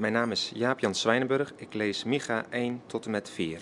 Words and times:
Mijn 0.00 0.12
naam 0.12 0.30
is 0.30 0.52
Jaap-Jan 0.54 0.94
Zwijnenburg. 0.94 1.52
Ik 1.56 1.74
lees 1.74 2.04
Micha 2.04 2.44
1 2.50 2.82
tot 2.86 3.04
en 3.04 3.10
met 3.10 3.30
4. 3.30 3.60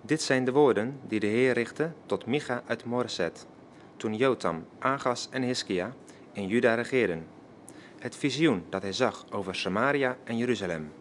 Dit 0.00 0.22
zijn 0.22 0.44
de 0.44 0.52
woorden 0.52 1.00
die 1.08 1.20
de 1.20 1.26
Heer 1.26 1.52
richtte 1.52 1.92
tot 2.06 2.26
Micha 2.26 2.62
uit 2.66 2.84
Moreset, 2.84 3.46
toen 3.96 4.14
Jotam, 4.14 4.66
Agas 4.78 5.28
en 5.30 5.42
Hiskia 5.42 5.92
in 6.32 6.46
Juda 6.46 6.74
regeerden. 6.74 7.26
Het 7.98 8.16
visioen 8.16 8.64
dat 8.68 8.82
hij 8.82 8.92
zag 8.92 9.24
over 9.30 9.54
Samaria 9.54 10.16
en 10.24 10.36
Jeruzalem. 10.36 10.92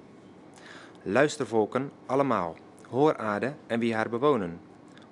Luister 1.01 1.47
volken, 1.47 1.91
allemaal, 2.05 2.55
hoor 2.89 3.17
aarde 3.17 3.53
en 3.67 3.79
wie 3.79 3.95
haar 3.95 4.09
bewonen, 4.09 4.59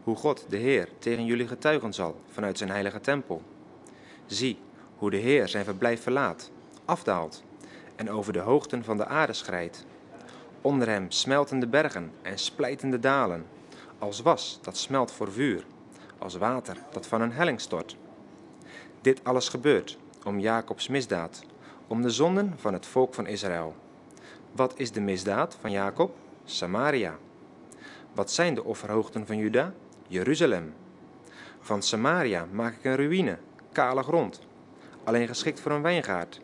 hoe 0.04 0.16
God, 0.16 0.46
de 0.50 0.58
Heer, 0.58 0.88
tegen 1.00 1.26
jullie 1.26 1.48
getuigen 1.48 1.94
zal 1.94 2.22
vanuit 2.32 2.58
zijn 2.58 2.70
heilige 2.70 3.02
tempel. 3.02 3.42
Zie 4.26 4.58
hoe 4.98 5.10
de 5.10 5.18
Heer 5.18 5.48
zijn 5.48 5.66
verblijf 5.66 6.02
verlaat, 6.02 6.52
afdaalt 6.86 7.44
en 7.96 8.12
over 8.12 8.34
de 8.34 8.40
hoogten 8.40 8.84
van 8.84 8.98
de 8.98 9.06
aarde 9.06 9.34
schrijdt. 9.34 9.86
Onder 10.62 10.88
hem 10.88 11.12
smelten 11.12 11.60
de 11.60 11.68
bergen 11.68 12.12
en 12.22 12.40
splijten 12.40 12.90
de 12.90 13.00
dalen, 13.00 13.46
als 14.00 14.22
was 14.22 14.60
dat 14.62 14.78
smelt 14.78 15.12
voor 15.12 15.32
vuur, 15.32 15.66
als 16.18 16.36
water 16.36 16.78
dat 16.92 17.08
van 17.08 17.22
een 17.22 17.32
helling 17.32 17.62
stort. 17.62 17.98
Dit 19.02 19.24
alles 19.24 19.50
gebeurt 19.50 19.98
om 20.24 20.40
Jacobs 20.40 20.88
misdaad, 20.88 21.44
om 21.88 22.02
de 22.02 22.10
zonden 22.10 22.54
van 22.58 22.74
het 22.74 22.86
volk 22.86 23.14
van 23.14 23.28
Israël. 23.28 23.76
Wat 24.52 24.74
is 24.76 24.92
de 24.92 25.02
misdaad 25.02 25.58
van 25.62 25.72
Jacob? 25.72 26.16
Samaria. 26.44 27.18
Wat 28.14 28.32
zijn 28.32 28.56
de 28.56 28.64
offerhoogten 28.64 29.26
van 29.26 29.38
Juda? 29.38 29.74
Jeruzalem. 30.08 30.74
Van 31.60 31.82
Samaria 31.82 32.48
maak 32.52 32.74
ik 32.74 32.84
een 32.84 32.96
ruïne, 32.96 33.38
kale 33.72 34.04
grond, 34.04 34.40
alleen 35.04 35.28
geschikt 35.28 35.60
voor 35.60 35.72
een 35.72 35.82
wijngaard. 35.82 36.42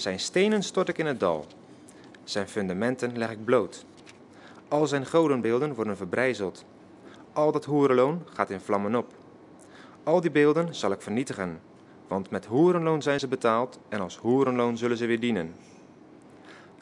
Zijn 0.00 0.20
stenen 0.20 0.62
stort 0.62 0.88
ik 0.88 0.98
in 0.98 1.06
het 1.06 1.20
dal, 1.20 1.46
zijn 2.24 2.48
fundamenten 2.48 3.18
leg 3.18 3.30
ik 3.30 3.44
bloot. 3.44 3.84
Al 4.68 4.86
zijn 4.86 5.06
godenbeelden 5.06 5.74
worden 5.74 5.96
verbrijzeld. 5.96 6.64
Al 7.32 7.52
dat 7.52 7.64
hoerenloon 7.64 8.22
gaat 8.34 8.50
in 8.50 8.60
vlammen 8.60 8.94
op. 8.94 9.12
Al 10.02 10.20
die 10.20 10.30
beelden 10.30 10.74
zal 10.74 10.92
ik 10.92 11.02
vernietigen, 11.02 11.60
want 12.08 12.30
met 12.30 12.46
hoerenloon 12.46 13.02
zijn 13.02 13.20
ze 13.20 13.28
betaald 13.28 13.78
en 13.88 14.00
als 14.00 14.16
hoerenloon 14.16 14.76
zullen 14.76 14.96
ze 14.96 15.06
weer 15.06 15.20
dienen. 15.20 15.54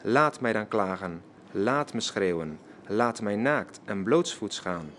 Laat 0.01 0.39
mij 0.41 0.53
dan 0.53 0.67
klagen, 0.67 1.21
laat 1.51 1.93
me 1.93 1.99
schreeuwen, 1.99 2.59
laat 2.87 3.21
mij 3.21 3.35
naakt 3.35 3.79
en 3.85 4.03
blootsvoets 4.03 4.59
gaan. 4.59 4.89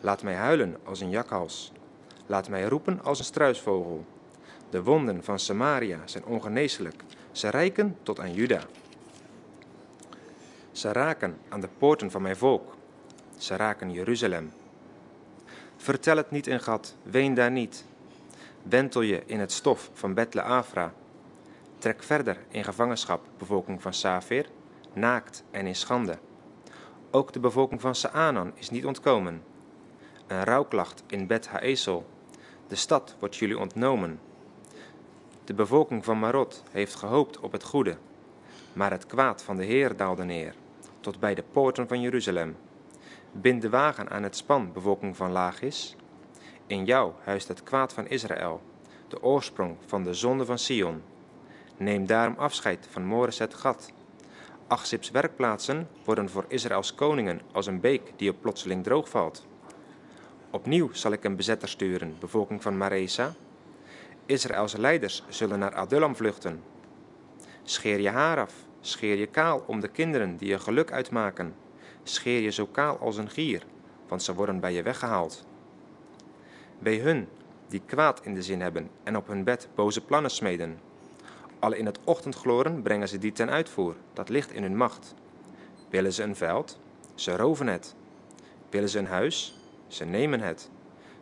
Laat 0.00 0.22
mij 0.22 0.34
huilen 0.34 0.76
als 0.84 1.00
een 1.00 1.10
jakhals. 1.10 1.72
Laat 2.26 2.48
mij 2.48 2.64
roepen 2.64 3.04
als 3.04 3.18
een 3.18 3.24
struisvogel. 3.24 4.04
De 4.70 4.82
wonden 4.82 5.24
van 5.24 5.38
Samaria 5.38 5.98
zijn 6.04 6.24
ongeneeslijk. 6.24 7.04
Ze 7.36 7.48
reiken 7.48 7.96
tot 8.02 8.20
aan 8.20 8.32
Juda. 8.32 8.60
Ze 10.72 10.92
raken 10.92 11.38
aan 11.48 11.60
de 11.60 11.68
poorten 11.78 12.10
van 12.10 12.22
mijn 12.22 12.36
volk. 12.36 12.76
Ze 13.36 13.56
raken 13.56 13.92
Jeruzalem. 13.92 14.52
Vertel 15.76 16.16
het 16.16 16.30
niet 16.30 16.46
in 16.46 16.60
Gad, 16.60 16.96
ween 17.02 17.34
daar 17.34 17.50
niet. 17.50 17.84
Wentel 18.62 19.00
je 19.00 19.22
in 19.26 19.40
het 19.40 19.52
stof 19.52 19.90
van 19.92 20.14
Betle 20.14 20.42
Afra. 20.42 20.92
Trek 21.78 22.02
verder 22.02 22.36
in 22.48 22.64
gevangenschap, 22.64 23.26
bevolking 23.38 23.82
van 23.82 23.94
Safir, 23.94 24.48
naakt 24.92 25.44
en 25.50 25.66
in 25.66 25.76
schande. 25.76 26.18
Ook 27.10 27.32
de 27.32 27.40
bevolking 27.40 27.80
van 27.80 27.94
Saanan 27.94 28.52
is 28.54 28.70
niet 28.70 28.86
ontkomen. 28.86 29.42
Een 30.26 30.44
rouwklacht 30.44 31.02
in 31.06 31.26
Bet 31.26 31.48
Haesel. 31.48 32.06
De 32.68 32.74
stad 32.74 33.16
wordt 33.18 33.36
jullie 33.36 33.58
ontnomen. 33.58 34.20
De 35.46 35.54
bevolking 35.54 36.04
van 36.04 36.18
Marot 36.18 36.62
heeft 36.70 36.94
gehoopt 36.94 37.40
op 37.40 37.52
het 37.52 37.64
goede, 37.64 37.96
maar 38.72 38.90
het 38.90 39.06
kwaad 39.06 39.42
van 39.42 39.56
de 39.56 39.64
Heer 39.64 39.96
daalde 39.96 40.24
neer, 40.24 40.54
tot 41.00 41.20
bij 41.20 41.34
de 41.34 41.42
poorten 41.52 41.88
van 41.88 42.00
Jeruzalem. 42.00 42.56
Bind 43.32 43.62
de 43.62 43.68
wagen 43.68 44.10
aan 44.10 44.22
het 44.22 44.36
span, 44.36 44.72
bevolking 44.72 45.16
van 45.16 45.32
Lagis. 45.32 45.96
In 46.66 46.84
jou 46.84 47.12
huist 47.24 47.48
het 47.48 47.62
kwaad 47.62 47.92
van 47.92 48.06
Israël, 48.06 48.62
de 49.08 49.22
oorsprong 49.22 49.76
van 49.86 50.02
de 50.02 50.14
zonde 50.14 50.44
van 50.44 50.58
Sion. 50.58 51.02
Neem 51.76 52.06
daarom 52.06 52.38
afscheid 52.38 52.88
van 52.90 53.04
Moreset 53.04 53.54
Gad. 53.54 53.92
Achzips 54.66 55.10
werkplaatsen 55.10 55.88
worden 56.04 56.28
voor 56.28 56.44
Israëls 56.48 56.94
koningen 56.94 57.40
als 57.52 57.66
een 57.66 57.80
beek 57.80 58.12
die 58.16 58.30
op 58.30 58.40
plotseling 58.40 58.82
droog 58.82 59.08
valt. 59.08 59.46
Opnieuw 60.50 60.92
zal 60.92 61.12
ik 61.12 61.24
een 61.24 61.36
bezetter 61.36 61.68
sturen, 61.68 62.16
bevolking 62.18 62.62
van 62.62 62.76
Maresa. 62.76 63.34
Israëls 64.26 64.76
leiders 64.76 65.22
zullen 65.28 65.58
naar 65.58 65.74
Adullam 65.74 66.16
vluchten. 66.16 66.62
Scheer 67.62 68.00
je 68.00 68.10
haar 68.10 68.40
af, 68.40 68.54
scheer 68.80 69.16
je 69.16 69.26
kaal 69.26 69.64
om 69.66 69.80
de 69.80 69.88
kinderen 69.88 70.36
die 70.36 70.48
je 70.48 70.58
geluk 70.58 70.92
uitmaken. 70.92 71.54
Scheer 72.02 72.40
je 72.40 72.50
zo 72.50 72.66
kaal 72.66 72.98
als 72.98 73.16
een 73.16 73.30
gier, 73.30 73.62
want 74.08 74.22
ze 74.22 74.34
worden 74.34 74.60
bij 74.60 74.72
je 74.72 74.82
weggehaald. 74.82 75.46
Bij 76.78 76.96
hun 76.96 77.28
die 77.68 77.82
kwaad 77.86 78.20
in 78.24 78.34
de 78.34 78.42
zin 78.42 78.60
hebben 78.60 78.90
en 79.02 79.16
op 79.16 79.26
hun 79.26 79.44
bed 79.44 79.68
boze 79.74 80.00
plannen 80.00 80.30
smeden. 80.30 80.78
Al 81.58 81.72
in 81.72 81.86
het 81.86 81.98
ochtendgloren 82.04 82.82
brengen 82.82 83.08
ze 83.08 83.18
die 83.18 83.32
ten 83.32 83.50
uitvoer, 83.50 83.94
dat 84.12 84.28
ligt 84.28 84.52
in 84.52 84.62
hun 84.62 84.76
macht. 84.76 85.14
Willen 85.88 86.12
ze 86.12 86.22
een 86.22 86.36
veld? 86.36 86.78
Ze 87.14 87.36
roven 87.36 87.66
het. 87.66 87.94
Willen 88.70 88.88
ze 88.88 88.98
een 88.98 89.06
huis? 89.06 89.58
Ze 89.86 90.04
nemen 90.04 90.40
het. 90.40 90.70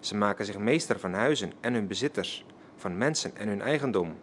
Ze 0.01 0.17
maken 0.17 0.45
zich 0.45 0.59
meester 0.59 0.99
van 0.99 1.13
huizen 1.13 1.53
en 1.61 1.75
hun 1.75 1.87
bezitters, 1.87 2.45
van 2.85 2.99
mensen 2.99 3.37
en 3.37 3.49
hun 3.49 3.63
eigendom. 3.63 4.15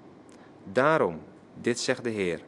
Daarom, 0.72 1.22
dit 1.61 1.79
zegt 1.79 2.03
de 2.03 2.09
Heer, 2.09 2.41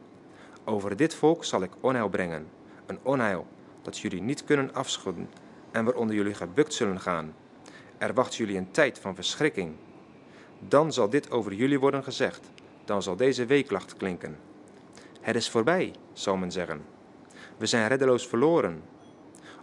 over 0.64 0.96
dit 0.96 1.14
volk 1.14 1.44
zal 1.44 1.62
ik 1.62 1.70
onheil 1.80 2.08
brengen, 2.08 2.46
een 2.86 2.98
onheil 3.02 3.46
dat 3.82 3.98
jullie 3.98 4.22
niet 4.22 4.44
kunnen 4.44 4.74
afschudden 4.74 5.28
en 5.70 5.84
waaronder 5.84 6.16
jullie 6.16 6.34
gebukt 6.34 6.74
zullen 6.74 7.00
gaan. 7.00 7.34
Er 7.98 8.14
wacht 8.14 8.34
jullie 8.34 8.56
een 8.56 8.70
tijd 8.70 8.98
van 8.98 9.14
verschrikking. 9.14 9.74
Dan 10.58 10.92
zal 10.92 11.10
dit 11.10 11.30
over 11.30 11.52
jullie 11.52 11.80
worden 11.80 12.04
gezegd, 12.04 12.50
dan 12.84 13.02
zal 13.02 13.16
deze 13.16 13.46
weeklacht 13.46 13.96
klinken. 13.96 14.38
Het 15.20 15.36
is 15.36 15.50
voorbij, 15.50 15.94
zal 16.12 16.36
men 16.36 16.52
zeggen. 16.52 16.84
We 17.56 17.66
zijn 17.66 17.88
reddeloos 17.88 18.26
verloren. 18.26 18.82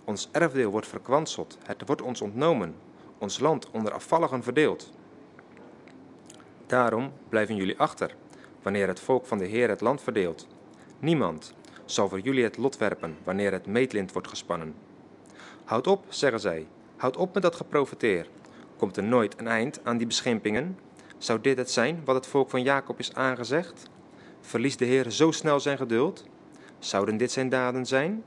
Ons 0.03 0.29
erfdeel 0.31 0.71
wordt 0.71 0.87
verkwanseld, 0.87 1.57
het 1.63 1.83
wordt 1.85 2.01
ons 2.01 2.21
ontnomen, 2.21 2.75
ons 3.17 3.39
land 3.39 3.69
onder 3.69 3.91
afvalligen 3.91 4.43
verdeeld. 4.43 4.91
Daarom 6.71 7.13
blijven 7.29 7.55
jullie 7.55 7.79
achter, 7.79 8.15
wanneer 8.61 8.87
het 8.87 8.99
volk 8.99 9.25
van 9.25 9.37
de 9.37 9.45
Heer 9.45 9.69
het 9.69 9.81
land 9.81 10.01
verdeelt. 10.01 10.47
Niemand 10.99 11.53
zal 11.85 12.09
voor 12.09 12.19
jullie 12.19 12.43
het 12.43 12.57
lot 12.57 12.77
werpen, 12.77 13.17
wanneer 13.23 13.51
het 13.51 13.65
meetlint 13.65 14.11
wordt 14.11 14.27
gespannen. 14.27 14.75
Houd 15.63 15.87
op, 15.87 16.05
zeggen 16.09 16.39
zij, 16.39 16.67
houd 16.97 17.17
op 17.17 17.33
met 17.33 17.43
dat 17.43 17.55
geprofeteer. 17.55 18.27
Komt 18.77 18.97
er 18.97 19.03
nooit 19.03 19.39
een 19.39 19.47
eind 19.47 19.79
aan 19.83 19.97
die 19.97 20.07
beschimpingen? 20.07 20.79
Zou 21.17 21.41
dit 21.41 21.57
het 21.57 21.71
zijn 21.71 22.01
wat 22.05 22.15
het 22.15 22.27
volk 22.27 22.49
van 22.49 22.63
Jacob 22.63 22.99
is 22.99 23.13
aangezegd? 23.13 23.89
Verliest 24.41 24.79
de 24.79 24.85
Heer 24.85 25.11
zo 25.11 25.31
snel 25.31 25.59
zijn 25.59 25.77
geduld? 25.77 26.25
Zouden 26.79 27.17
dit 27.17 27.31
zijn 27.31 27.49
daden 27.49 27.85
zijn? 27.85 28.23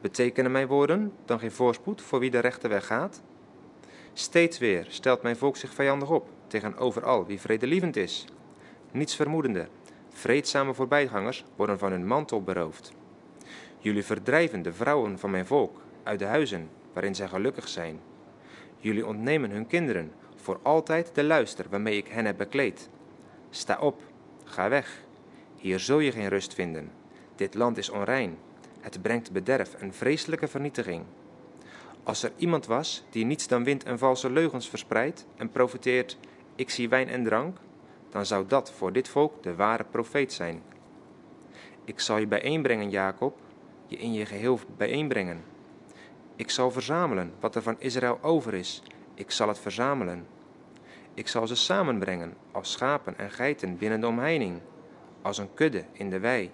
Betekenen 0.00 0.52
mijn 0.52 0.66
woorden 0.66 1.12
dan 1.24 1.38
geen 1.38 1.52
voorspoed 1.52 2.02
voor 2.02 2.18
wie 2.18 2.30
de 2.30 2.38
rechte 2.38 2.68
weg 2.68 2.86
gaat? 2.86 3.22
Steeds 4.12 4.58
weer 4.58 4.86
stelt 4.88 5.22
mijn 5.22 5.36
volk 5.36 5.56
zich 5.56 5.74
vijandig 5.74 6.10
op 6.10 6.34
tegen 6.46 6.76
overal 6.76 7.26
wie 7.26 7.40
vredelievend 7.40 7.96
is. 7.96 8.24
Niets 8.92 9.16
vermoedende, 9.16 9.68
vreedzame 10.08 10.74
voorbijgangers 10.74 11.44
worden 11.56 11.78
van 11.78 11.90
hun 11.90 12.06
mantel 12.06 12.42
beroofd. 12.42 12.92
Jullie 13.78 14.04
verdrijven 14.04 14.62
de 14.62 14.72
vrouwen 14.72 15.18
van 15.18 15.30
mijn 15.30 15.46
volk 15.46 15.80
uit 16.02 16.18
de 16.18 16.24
huizen 16.24 16.68
waarin 16.92 17.14
zij 17.14 17.28
gelukkig 17.28 17.68
zijn. 17.68 18.00
Jullie 18.78 19.06
ontnemen 19.06 19.50
hun 19.50 19.66
kinderen 19.66 20.12
voor 20.36 20.58
altijd 20.62 21.14
de 21.14 21.24
luister 21.24 21.66
waarmee 21.70 21.96
ik 21.96 22.08
hen 22.08 22.24
heb 22.24 22.36
bekleed. 22.36 22.88
Sta 23.50 23.78
op, 23.78 24.02
ga 24.44 24.68
weg. 24.68 25.04
Hier 25.56 25.78
zul 25.78 25.98
je 25.98 26.12
geen 26.12 26.28
rust 26.28 26.54
vinden. 26.54 26.90
Dit 27.34 27.54
land 27.54 27.76
is 27.76 27.90
onrein. 27.90 28.38
Het 28.80 29.02
brengt 29.02 29.32
bederf 29.32 29.74
en 29.74 29.94
vreselijke 29.94 30.48
vernietiging. 30.48 31.04
Als 32.02 32.22
er 32.22 32.32
iemand 32.36 32.66
was 32.66 33.04
die 33.10 33.24
niets 33.24 33.48
dan 33.48 33.64
wind 33.64 33.84
en 33.84 33.98
valse 33.98 34.30
leugens 34.30 34.68
verspreidt 34.68 35.26
en 35.36 35.50
profiteert, 35.50 36.18
ik 36.56 36.70
zie 36.70 36.88
wijn 36.88 37.08
en 37.08 37.24
drank, 37.24 37.56
dan 38.10 38.26
zou 38.26 38.46
dat 38.46 38.72
voor 38.72 38.92
dit 38.92 39.08
volk 39.08 39.42
de 39.42 39.54
ware 39.54 39.84
profeet 39.84 40.32
zijn. 40.32 40.62
Ik 41.84 42.00
zal 42.00 42.16
je 42.16 42.26
bijeenbrengen, 42.26 42.90
Jacob, 42.90 43.38
je 43.86 43.96
in 43.96 44.12
je 44.12 44.26
geheel 44.26 44.58
bijeenbrengen. 44.76 45.44
Ik 46.36 46.50
zal 46.50 46.70
verzamelen 46.70 47.32
wat 47.40 47.54
er 47.54 47.62
van 47.62 47.76
Israël 47.78 48.18
over 48.22 48.54
is. 48.54 48.82
Ik 49.14 49.30
zal 49.30 49.48
het 49.48 49.58
verzamelen. 49.58 50.26
Ik 51.14 51.28
zal 51.28 51.46
ze 51.46 51.54
samenbrengen 51.54 52.34
als 52.52 52.72
schapen 52.72 53.18
en 53.18 53.30
geiten 53.30 53.78
binnen 53.78 54.00
de 54.00 54.06
omheining, 54.06 54.60
als 55.22 55.38
een 55.38 55.54
kudde 55.54 55.84
in 55.92 56.10
de 56.10 56.18
wei. 56.18 56.50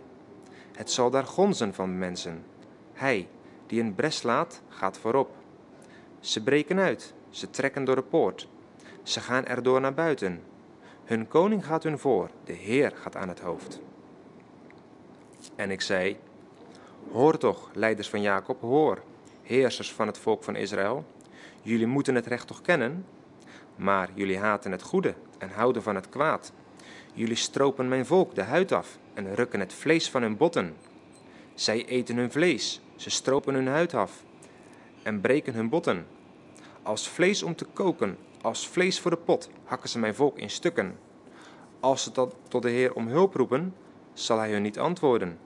Het 0.72 0.90
zal 0.90 1.10
daar 1.10 1.24
gonzen 1.24 1.74
van 1.74 1.98
mensen. 1.98 2.44
Hij 2.92 3.28
die 3.66 3.80
een 3.80 3.94
bres 3.94 4.16
slaat, 4.16 4.62
gaat 4.68 4.98
voorop. 4.98 5.30
Ze 6.20 6.42
breken 6.42 6.78
uit, 6.78 7.14
ze 7.30 7.50
trekken 7.50 7.84
door 7.84 7.96
de 7.96 8.02
poort. 8.02 8.48
Ze 9.02 9.20
gaan 9.20 9.44
erdoor 9.44 9.80
naar 9.80 9.94
buiten. 9.94 10.42
Hun 11.04 11.28
koning 11.28 11.66
gaat 11.66 11.82
hun 11.82 11.98
voor, 11.98 12.30
de 12.44 12.52
Heer 12.52 12.92
gaat 12.94 13.16
aan 13.16 13.28
het 13.28 13.40
hoofd. 13.40 13.80
En 15.56 15.70
ik 15.70 15.80
zei: 15.80 16.16
Hoor 17.12 17.38
toch, 17.38 17.70
leiders 17.74 18.08
van 18.08 18.20
Jacob, 18.20 18.60
hoor, 18.60 19.02
heersers 19.42 19.92
van 19.92 20.06
het 20.06 20.18
volk 20.18 20.44
van 20.44 20.56
Israël. 20.56 21.04
Jullie 21.62 21.86
moeten 21.86 22.14
het 22.14 22.26
recht 22.26 22.46
toch 22.46 22.60
kennen? 22.60 23.06
Maar 23.76 24.08
jullie 24.14 24.38
haten 24.38 24.72
het 24.72 24.82
goede 24.82 25.14
en 25.38 25.50
houden 25.50 25.82
van 25.82 25.94
het 25.94 26.08
kwaad. 26.08 26.52
Jullie 27.12 27.36
stropen 27.36 27.88
mijn 27.88 28.06
volk 28.06 28.34
de 28.34 28.42
huid 28.42 28.72
af 28.72 28.98
en 29.14 29.34
rukken 29.34 29.60
het 29.60 29.72
vlees 29.72 30.10
van 30.10 30.22
hun 30.22 30.36
botten. 30.36 30.76
Zij 31.54 31.86
eten 31.86 32.16
hun 32.16 32.30
vlees, 32.30 32.80
ze 32.96 33.10
stropen 33.10 33.54
hun 33.54 33.66
huid 33.66 33.94
af 33.94 34.24
en 35.02 35.20
breken 35.20 35.54
hun 35.54 35.68
botten. 35.68 36.06
Als 36.82 37.08
vlees 37.08 37.42
om 37.42 37.54
te 37.54 37.64
koken, 37.64 38.18
als 38.40 38.68
vlees 38.68 39.00
voor 39.00 39.10
de 39.10 39.16
pot, 39.16 39.50
hakken 39.64 39.88
ze 39.88 39.98
mijn 39.98 40.14
volk 40.14 40.38
in 40.38 40.50
stukken. 40.50 40.98
Als 41.80 42.02
ze 42.02 42.12
tot 42.48 42.62
de 42.62 42.70
Heer 42.70 42.94
om 42.94 43.08
hulp 43.08 43.34
roepen, 43.34 43.74
zal 44.12 44.38
hij 44.38 44.52
hun 44.52 44.62
niet 44.62 44.78
antwoorden. 44.78 45.38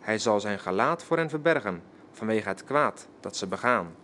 Hij 0.00 0.18
zal 0.18 0.40
zijn 0.40 0.58
gelaat 0.58 1.04
voor 1.04 1.16
hen 1.16 1.28
verbergen, 1.28 1.82
vanwege 2.10 2.48
het 2.48 2.64
kwaad 2.64 3.08
dat 3.20 3.36
ze 3.36 3.46
begaan. 3.46 3.94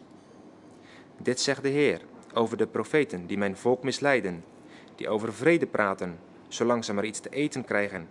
Dit 1.16 1.40
zegt 1.40 1.62
de 1.62 1.68
Heer 1.68 2.00
over 2.34 2.56
de 2.56 2.66
profeten 2.66 3.26
die 3.26 3.38
mijn 3.38 3.56
volk 3.56 3.82
misleiden, 3.82 4.44
die 4.94 5.08
over 5.08 5.32
vrede 5.32 5.66
praten, 5.66 6.18
zolang 6.48 6.84
ze 6.84 6.94
maar 6.94 7.04
iets 7.04 7.20
te 7.20 7.28
eten 7.28 7.64
krijgen, 7.64 8.08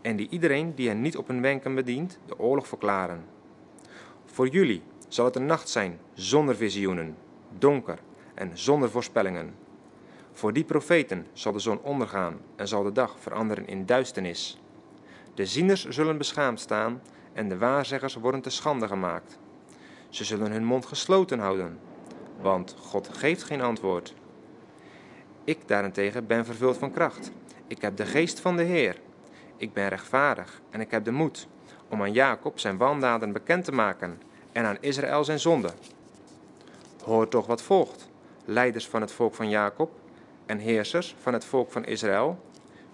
en 0.00 0.16
die 0.16 0.28
iedereen 0.28 0.74
die 0.74 0.88
hen 0.88 1.00
niet 1.00 1.16
op 1.16 1.28
hun 1.28 1.40
wenken 1.40 1.74
bedient, 1.74 2.18
de 2.26 2.38
oorlog 2.38 2.68
verklaren. 2.68 3.24
Voor 4.24 4.48
jullie 4.48 4.82
zal 5.08 5.24
het 5.24 5.36
een 5.36 5.46
nacht 5.46 5.68
zijn 5.68 5.98
zonder 6.12 6.56
visioenen, 6.56 7.16
donker 7.58 7.98
en 8.34 8.58
zonder 8.58 8.90
voorspellingen. 8.90 9.54
Voor 10.32 10.52
die 10.52 10.64
profeten 10.64 11.26
zal 11.32 11.52
de 11.52 11.58
zon 11.58 11.80
ondergaan 11.82 12.40
en 12.56 12.68
zal 12.68 12.82
de 12.82 12.92
dag 12.92 13.16
veranderen 13.18 13.66
in 13.66 13.86
duisternis. 13.86 14.60
De 15.34 15.46
zieners 15.46 15.88
zullen 15.88 16.18
beschaamd 16.18 16.60
staan 16.60 17.02
en 17.32 17.48
de 17.48 17.58
waarzeggers 17.58 18.14
worden 18.14 18.40
te 18.40 18.50
schande 18.50 18.88
gemaakt. 18.88 19.38
Ze 20.08 20.24
zullen 20.24 20.52
hun 20.52 20.64
mond 20.64 20.86
gesloten 20.86 21.38
houden, 21.38 21.78
want 22.40 22.76
God 22.80 23.08
geeft 23.12 23.42
geen 23.42 23.60
antwoord. 23.60 24.14
Ik 25.44 25.68
daarentegen 25.68 26.26
ben 26.26 26.44
vervuld 26.44 26.78
van 26.78 26.92
kracht. 26.92 27.30
Ik 27.66 27.82
heb 27.82 27.96
de 27.96 28.06
geest 28.06 28.40
van 28.40 28.56
de 28.56 28.62
Heer. 28.62 29.00
Ik 29.56 29.72
ben 29.72 29.88
rechtvaardig 29.88 30.60
en 30.70 30.80
ik 30.80 30.90
heb 30.90 31.04
de 31.04 31.12
moed 31.12 31.48
om 31.88 32.02
aan 32.02 32.12
Jacob 32.12 32.58
zijn 32.58 32.76
wandaden 32.76 33.32
bekend 33.32 33.64
te 33.64 33.72
maken 33.72 34.20
en 34.52 34.64
aan 34.64 34.76
Israël 34.80 35.24
zijn 35.24 35.40
zonde. 35.40 35.70
Hoor 37.04 37.28
toch 37.28 37.46
wat 37.46 37.62
volgt, 37.62 38.08
leiders 38.44 38.88
van 38.88 39.00
het 39.00 39.12
volk 39.12 39.34
van 39.34 39.48
Jacob 39.48 39.90
en 40.46 40.58
heersers 40.58 41.14
van 41.20 41.32
het 41.32 41.44
volk 41.44 41.72
van 41.72 41.84
Israël, 41.84 42.38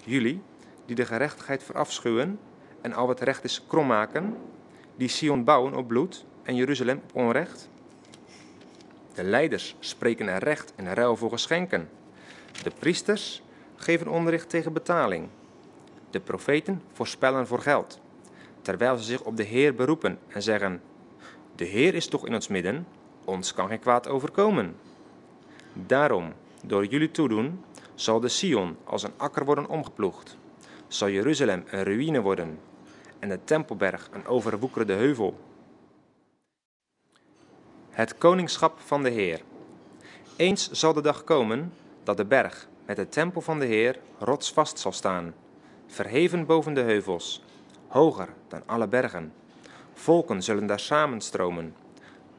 jullie 0.04 0.42
die 0.86 0.96
de 0.96 1.06
gerechtigheid 1.06 1.62
verafschuwen 1.62 2.38
en 2.80 2.92
al 2.92 3.06
wat 3.06 3.20
recht 3.20 3.44
is 3.44 3.64
krom 3.66 3.86
maken, 3.86 4.36
die 4.96 5.08
Sion 5.08 5.44
bouwen 5.44 5.74
op 5.74 5.88
bloed 5.88 6.24
en 6.42 6.54
Jeruzalem 6.54 7.00
op 7.04 7.14
onrecht. 7.14 7.68
De 9.14 9.24
leiders 9.24 9.76
spreken 9.78 10.28
er 10.28 10.42
recht 10.42 10.72
en 10.76 10.94
ruil 10.94 11.16
voor 11.16 11.30
geschenken. 11.30 11.88
De 12.62 12.72
priesters 12.78 13.42
geven 13.76 14.08
onderricht 14.08 14.48
tegen 14.48 14.72
betaling. 14.72 15.28
De 16.10 16.20
profeten 16.20 16.82
voorspellen 16.92 17.46
voor 17.46 17.60
geld, 17.60 18.00
terwijl 18.62 18.96
ze 18.96 19.04
zich 19.04 19.22
op 19.22 19.36
de 19.36 19.42
Heer 19.42 19.74
beroepen 19.74 20.18
en 20.28 20.42
zeggen: 20.42 20.82
De 21.54 21.64
Heer 21.64 21.94
is 21.94 22.06
toch 22.06 22.26
in 22.26 22.34
ons 22.34 22.48
midden, 22.48 22.86
ons 23.24 23.54
kan 23.54 23.68
geen 23.68 23.80
kwaad 23.80 24.08
overkomen. 24.08 24.76
Daarom, 25.72 26.32
door 26.64 26.84
jullie 26.84 27.10
toedoen, 27.10 27.64
zal 27.94 28.20
de 28.20 28.28
Sion 28.28 28.76
als 28.84 29.02
een 29.02 29.12
akker 29.16 29.44
worden 29.44 29.68
omgeploegd, 29.68 30.36
zal 30.88 31.08
Jeruzalem 31.08 31.64
een 31.66 31.82
ruïne 31.82 32.20
worden 32.20 32.58
en 33.18 33.28
de 33.28 33.44
Tempelberg 33.44 34.08
een 34.12 34.26
overwoekerde 34.26 34.92
heuvel. 34.92 35.38
Het 37.90 38.18
koningschap 38.18 38.80
van 38.80 39.02
de 39.02 39.10
Heer. 39.10 39.40
Eens 40.36 40.70
zal 40.70 40.92
de 40.92 41.02
dag 41.02 41.24
komen 41.24 41.72
dat 42.02 42.16
de 42.16 42.24
berg 42.24 42.68
met 42.86 42.96
de 42.96 43.08
tempel 43.08 43.40
van 43.40 43.58
de 43.58 43.66
Heer 43.66 43.98
rotsvast 44.18 44.78
zal 44.78 44.92
staan, 44.92 45.34
verheven 45.86 46.46
boven 46.46 46.74
de 46.74 46.80
heuvels, 46.80 47.42
hoger 47.88 48.28
dan 48.48 48.62
alle 48.66 48.88
bergen. 48.88 49.32
Volken 49.92 50.42
zullen 50.42 50.66
daar 50.66 50.80
samenstromen. 50.80 51.74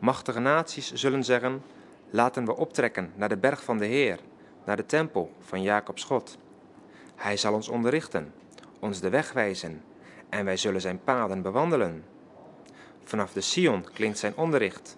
Machtige 0.02 0.40
naties 0.40 0.94
zullen 0.94 1.24
zeggen: 1.24 1.64
Laten 2.10 2.46
we 2.46 2.56
optrekken 2.56 3.12
naar 3.16 3.30
de 3.30 3.38
berg 3.38 3.64
van 3.64 3.78
de 3.78 3.86
Heer, 3.86 4.20
naar 4.66 4.76
de 4.76 4.86
tempel 4.86 5.32
van 5.40 5.62
Jacobs 5.62 6.04
God. 6.04 6.38
Hij 7.16 7.38
zal 7.38 7.54
ons 7.54 7.70
onderrichten, 7.70 8.34
ons 8.80 9.00
de 9.00 9.10
weg 9.10 9.34
wijzen, 9.34 9.84
en 10.30 10.46
wij 10.46 10.58
zullen 10.58 10.82
zijn 10.82 11.04
paden 11.04 11.42
bewandelen. 11.42 12.04
Vanaf 13.04 13.34
de 13.34 13.42
Sion 13.42 13.86
klinkt 13.94 14.18
zijn 14.18 14.36
onderricht. 14.36 14.98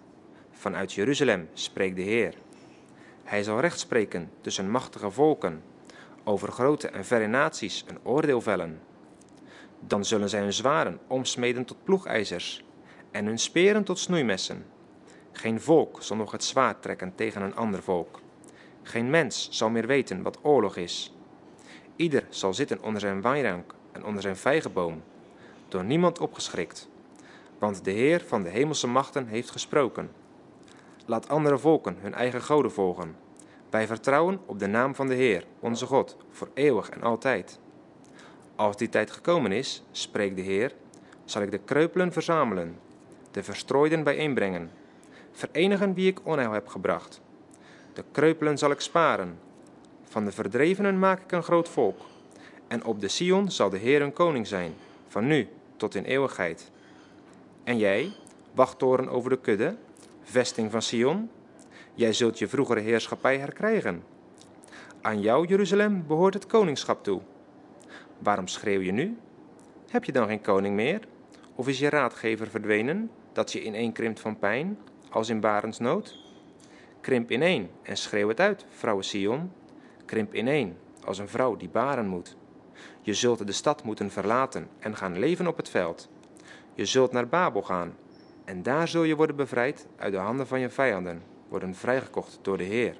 Vanuit 0.51 0.93
Jeruzalem 0.93 1.49
spreekt 1.53 1.95
de 1.95 2.01
Heer. 2.01 2.33
Hij 3.23 3.43
zal 3.43 3.59
recht 3.59 3.79
spreken 3.79 4.31
tussen 4.41 4.69
machtige 4.69 5.11
volken, 5.11 5.63
over 6.23 6.51
grote 6.51 6.87
en 6.87 7.05
verre 7.05 7.27
naties 7.27 7.85
een 7.87 7.99
oordeel 8.03 8.41
vellen. 8.41 8.79
Dan 9.79 10.05
zullen 10.05 10.29
zij 10.29 10.41
hun 10.41 10.53
zwaren 10.53 10.99
omsmeden 11.07 11.65
tot 11.65 11.83
ploegijzers 11.83 12.65
en 13.11 13.25
hun 13.25 13.39
speren 13.39 13.83
tot 13.83 13.99
snoeimessen. 13.99 14.65
Geen 15.33 15.61
volk 15.61 16.03
zal 16.03 16.17
nog 16.17 16.31
het 16.31 16.43
zwaard 16.43 16.81
trekken 16.81 17.15
tegen 17.15 17.41
een 17.41 17.55
ander 17.55 17.83
volk. 17.83 18.19
Geen 18.83 19.09
mens 19.09 19.47
zal 19.51 19.69
meer 19.69 19.87
weten 19.87 20.21
wat 20.21 20.39
oorlog 20.41 20.77
is. 20.77 21.15
Ieder 21.95 22.25
zal 22.29 22.53
zitten 22.53 22.83
onder 22.83 23.01
zijn 23.01 23.21
wijnrank 23.21 23.73
en 23.91 24.05
onder 24.05 24.21
zijn 24.21 24.35
vijgenboom, 24.35 25.03
door 25.67 25.83
niemand 25.83 26.19
opgeschrikt. 26.19 26.89
Want 27.59 27.83
de 27.83 27.91
Heer 27.91 28.23
van 28.27 28.43
de 28.43 28.49
hemelse 28.49 28.87
machten 28.87 29.27
heeft 29.27 29.49
gesproken. 29.51 30.11
Laat 31.05 31.29
andere 31.29 31.57
volken 31.57 31.97
hun 31.99 32.13
eigen 32.13 32.41
goden 32.41 32.71
volgen. 32.71 33.15
Wij 33.69 33.87
vertrouwen 33.87 34.39
op 34.45 34.59
de 34.59 34.67
naam 34.67 34.95
van 34.95 35.07
de 35.07 35.15
Heer, 35.15 35.45
onze 35.59 35.85
God, 35.85 36.17
voor 36.29 36.49
eeuwig 36.53 36.89
en 36.89 37.01
altijd. 37.01 37.59
Als 38.55 38.77
die 38.77 38.89
tijd 38.89 39.11
gekomen 39.11 39.51
is, 39.51 39.83
spreekt 39.91 40.35
de 40.35 40.41
Heer, 40.41 40.73
zal 41.25 41.41
ik 41.41 41.51
de 41.51 41.57
kreupelen 41.57 42.11
verzamelen, 42.11 42.79
de 43.31 43.43
verstrooiden 43.43 44.03
bijeenbrengen, 44.03 44.71
verenigen 45.33 45.93
wie 45.93 46.07
ik 46.07 46.25
onheil 46.25 46.51
heb 46.51 46.67
gebracht. 46.67 47.21
De 47.93 48.03
kreupelen 48.11 48.57
zal 48.57 48.71
ik 48.71 48.79
sparen. 48.79 49.39
Van 50.03 50.25
de 50.25 50.31
verdrevenen 50.31 50.99
maak 50.99 51.21
ik 51.21 51.31
een 51.31 51.43
groot 51.43 51.69
volk. 51.69 51.99
En 52.67 52.83
op 52.85 52.99
de 52.99 53.07
Sion 53.07 53.51
zal 53.51 53.69
de 53.69 53.77
Heer 53.77 54.01
een 54.01 54.13
koning 54.13 54.47
zijn, 54.47 54.73
van 55.07 55.27
nu 55.27 55.47
tot 55.77 55.95
in 55.95 56.03
eeuwigheid. 56.03 56.71
En 57.63 57.77
jij, 57.77 58.11
wachttoren 58.53 59.09
over 59.09 59.29
de 59.29 59.39
kudde, 59.39 59.75
vesting 60.23 60.71
van 60.71 60.81
Sion, 60.81 61.29
jij 61.93 62.13
zult 62.13 62.39
je 62.39 62.47
vroegere 62.47 62.79
heerschappij 62.79 63.37
herkrijgen. 63.37 64.03
Aan 65.01 65.21
jou, 65.21 65.47
Jeruzalem, 65.47 66.03
behoort 66.07 66.33
het 66.33 66.45
koningschap 66.45 67.03
toe. 67.03 67.21
Waarom 68.19 68.47
schreeuw 68.47 68.79
je 68.79 68.91
nu? 68.91 69.17
Heb 69.89 70.03
je 70.03 70.11
dan 70.11 70.27
geen 70.27 70.41
koning 70.41 70.75
meer? 70.75 70.99
Of 71.55 71.67
is 71.67 71.79
je 71.79 71.89
raadgever 71.89 72.47
verdwenen, 72.47 73.11
dat 73.33 73.51
je 73.51 73.63
ineenkrimpt 73.63 74.19
van 74.19 74.39
pijn, 74.39 74.77
als 75.13 75.29
in 75.29 75.39
barensnood? 75.39 76.17
Krimp 77.01 77.31
ineen 77.31 77.69
en 77.81 77.97
schreeuw 77.97 78.27
het 78.27 78.39
uit, 78.39 78.65
vrouwen 78.69 79.05
Sion. 79.05 79.51
Krimp 80.05 80.33
ineen, 80.35 80.77
als 81.05 81.17
een 81.17 81.27
vrouw 81.27 81.55
die 81.55 81.69
baren 81.69 82.07
moet. 82.07 82.35
Je 83.01 83.13
zult 83.13 83.45
de 83.47 83.51
stad 83.51 83.83
moeten 83.83 84.11
verlaten 84.11 84.67
en 84.79 84.95
gaan 84.95 85.19
leven 85.19 85.47
op 85.47 85.57
het 85.57 85.69
veld. 85.69 86.09
Je 86.73 86.85
zult 86.85 87.11
naar 87.11 87.27
Babel 87.27 87.61
gaan 87.61 87.95
en 88.45 88.63
daar 88.63 88.87
zul 88.87 89.03
je 89.03 89.15
worden 89.15 89.35
bevrijd 89.35 89.87
uit 89.97 90.13
de 90.13 90.19
handen 90.19 90.47
van 90.47 90.59
je 90.59 90.69
vijanden, 90.69 91.23
worden 91.47 91.75
vrijgekocht 91.75 92.39
door 92.41 92.57
de 92.57 92.63
Heer. 92.63 92.95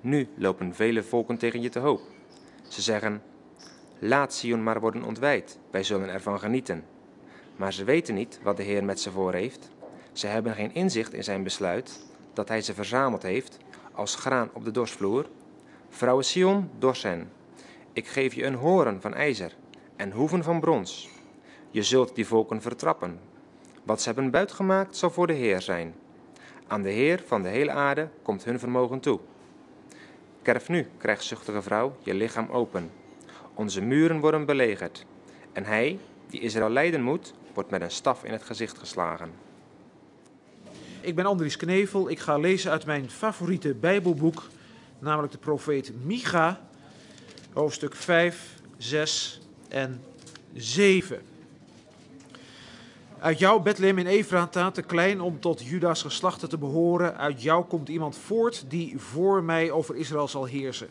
Nu 0.00 0.28
lopen 0.34 0.74
vele 0.74 1.02
volken 1.02 1.38
tegen 1.38 1.60
je 1.60 1.68
te 1.68 1.78
hoop. 1.78 2.00
Ze 2.68 2.82
zeggen: 2.82 3.22
Laat 3.98 4.34
Sion 4.34 4.62
maar 4.62 4.80
worden 4.80 5.04
ontwijd, 5.04 5.58
wij 5.70 5.82
zullen 5.82 6.08
ervan 6.08 6.38
genieten. 6.38 6.84
Maar 7.56 7.72
ze 7.72 7.84
weten 7.84 8.14
niet 8.14 8.40
wat 8.42 8.56
de 8.56 8.62
Heer 8.62 8.84
met 8.84 9.00
ze 9.00 9.10
voor 9.10 9.32
heeft. 9.32 9.72
Ze 10.14 10.26
hebben 10.26 10.54
geen 10.54 10.74
inzicht 10.74 11.12
in 11.12 11.24
zijn 11.24 11.42
besluit 11.42 12.00
dat 12.32 12.48
hij 12.48 12.62
ze 12.62 12.74
verzameld 12.74 13.22
heeft 13.22 13.58
als 13.92 14.14
graan 14.14 14.50
op 14.52 14.64
de 14.64 14.70
dorsvloer. 14.70 15.26
Vrouwen 15.88 16.24
Sion, 16.24 16.70
dors 16.78 17.02
hen. 17.02 17.30
Ik 17.92 18.06
geef 18.06 18.34
je 18.34 18.44
een 18.44 18.54
horen 18.54 19.00
van 19.00 19.14
ijzer 19.14 19.52
en 19.96 20.10
hoeven 20.10 20.42
van 20.42 20.60
brons. 20.60 21.08
Je 21.70 21.82
zult 21.82 22.14
die 22.14 22.26
volken 22.26 22.62
vertrappen. 22.62 23.20
Wat 23.82 24.02
ze 24.02 24.08
hebben 24.08 24.30
buitgemaakt 24.30 24.96
zal 24.96 25.10
voor 25.10 25.26
de 25.26 25.32
Heer 25.32 25.62
zijn. 25.62 25.94
Aan 26.66 26.82
de 26.82 26.90
Heer 26.90 27.22
van 27.26 27.42
de 27.42 27.48
hele 27.48 27.70
aarde 27.70 28.08
komt 28.22 28.44
hun 28.44 28.58
vermogen 28.58 29.00
toe. 29.00 29.20
Kerf 30.42 30.68
nu, 30.68 30.86
krijgszuchtige 30.98 31.62
vrouw, 31.62 31.96
je 32.02 32.14
lichaam 32.14 32.48
open. 32.50 32.90
Onze 33.54 33.80
muren 33.82 34.20
worden 34.20 34.46
belegerd. 34.46 35.06
En 35.52 35.64
hij, 35.64 35.98
die 36.26 36.40
Israël 36.40 36.70
leiden 36.70 37.02
moet, 37.02 37.34
wordt 37.54 37.70
met 37.70 37.82
een 37.82 37.90
staf 37.90 38.24
in 38.24 38.32
het 38.32 38.42
gezicht 38.42 38.78
geslagen. 38.78 39.32
Ik 41.04 41.14
ben 41.14 41.26
Andries 41.26 41.56
Knevel. 41.56 42.10
Ik 42.10 42.18
ga 42.18 42.36
lezen 42.38 42.70
uit 42.70 42.86
mijn 42.86 43.10
favoriete 43.10 43.74
Bijbelboek, 43.74 44.42
namelijk 44.98 45.32
de 45.32 45.38
profeet 45.38 45.92
Micha, 46.04 46.60
hoofdstuk 47.52 47.94
5, 47.94 48.54
6 48.76 49.40
en 49.68 50.02
7. 50.54 51.22
Uit 53.18 53.38
jou, 53.38 53.62
Bethlehem 53.62 53.98
in 53.98 54.06
Efrata, 54.06 54.70
te 54.70 54.82
klein 54.82 55.20
om 55.20 55.40
tot 55.40 55.62
Juda's 55.62 56.02
geslachten 56.02 56.48
te 56.48 56.58
behoren, 56.58 57.16
uit 57.16 57.42
jou 57.42 57.64
komt 57.64 57.88
iemand 57.88 58.16
voort 58.16 58.64
die 58.68 58.98
voor 58.98 59.42
mij 59.42 59.70
over 59.70 59.96
Israël 59.96 60.28
zal 60.28 60.44
heersen. 60.44 60.88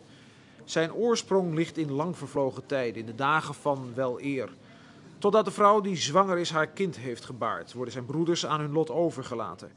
Zijn 0.63 0.93
oorsprong 0.93 1.55
ligt 1.55 1.77
in 1.77 1.91
lang 1.91 2.17
vervlogen 2.17 2.65
tijden, 2.65 2.99
in 2.99 3.05
de 3.05 3.15
dagen 3.15 3.53
van 3.53 3.91
wel 3.95 4.21
eer. 4.21 4.49
Totdat 5.17 5.45
de 5.45 5.51
vrouw 5.51 5.81
die 5.81 5.95
zwanger 5.95 6.37
is 6.37 6.51
haar 6.51 6.67
kind 6.67 6.97
heeft 6.97 7.25
gebaard, 7.25 7.73
worden 7.73 7.93
zijn 7.93 8.05
broeders 8.05 8.45
aan 8.45 8.59
hun 8.59 8.71
lot 8.71 8.89
overgelaten. 8.89 9.71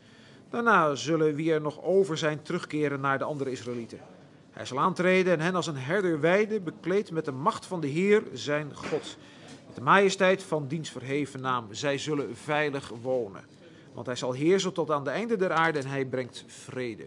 Daarna 0.50 0.94
zullen 0.94 1.34
wie 1.34 1.52
er 1.52 1.60
nog 1.60 1.82
over 1.82 2.18
zijn 2.18 2.42
terugkeren 2.42 3.00
naar 3.00 3.18
de 3.18 3.24
andere 3.24 3.50
Israëlieten. 3.50 4.00
Hij 4.50 4.66
zal 4.66 4.78
aantreden 4.78 5.32
en 5.32 5.40
hen 5.40 5.54
als 5.54 5.66
een 5.66 5.76
herder 5.76 6.20
weiden, 6.20 6.64
bekleed 6.64 7.10
met 7.10 7.24
de 7.24 7.32
macht 7.32 7.66
van 7.66 7.80
de 7.80 7.86
Heer, 7.86 8.22
zijn 8.32 8.74
God. 8.74 9.16
Met 9.66 9.74
de 9.74 9.80
majesteit 9.80 10.42
van 10.42 10.68
diens 10.68 10.90
verheven 10.90 11.40
naam. 11.40 11.66
Zij 11.70 11.98
zullen 11.98 12.36
veilig 12.36 12.92
wonen. 13.02 13.44
Want 13.92 14.06
hij 14.06 14.16
zal 14.16 14.32
heersen 14.32 14.72
tot 14.72 14.90
aan 14.90 15.04
de 15.04 15.10
einde 15.10 15.36
der 15.36 15.52
aarde 15.52 15.78
en 15.78 15.86
hij 15.86 16.04
brengt 16.04 16.44
vrede. 16.46 17.06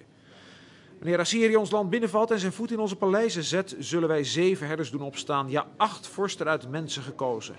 Wanneer 0.99 1.19
Assyrië 1.19 1.55
ons 1.55 1.71
land 1.71 1.89
binnenvalt 1.89 2.31
en 2.31 2.39
zijn 2.39 2.51
voet 2.51 2.71
in 2.71 2.79
onze 2.79 2.95
paleizen 2.95 3.43
zet, 3.43 3.75
zullen 3.79 4.07
wij 4.07 4.23
zeven 4.23 4.67
herders 4.67 4.91
doen 4.91 5.01
opstaan, 5.01 5.49
ja, 5.49 5.67
acht 5.77 6.07
vorsten 6.07 6.47
uit 6.47 6.69
mensen 6.69 7.01
gekozen. 7.01 7.55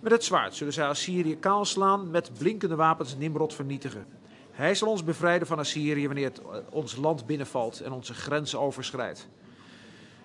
Met 0.00 0.12
het 0.12 0.24
zwaard 0.24 0.54
zullen 0.54 0.72
zij 0.72 0.86
Assyrië 0.86 1.38
kaal 1.38 1.64
slaan, 1.64 2.10
met 2.10 2.30
blinkende 2.38 2.76
wapens 2.76 3.16
Nimrod 3.16 3.54
vernietigen. 3.54 4.06
Hij 4.52 4.74
zal 4.74 4.88
ons 4.88 5.04
bevrijden 5.04 5.46
van 5.46 5.58
Assyrië 5.58 6.06
wanneer 6.06 6.24
het 6.24 6.40
eh, 6.40 6.56
ons 6.70 6.96
land 6.96 7.26
binnenvalt 7.26 7.80
en 7.80 7.92
onze 7.92 8.14
grenzen 8.14 8.60
overschrijdt. 8.60 9.28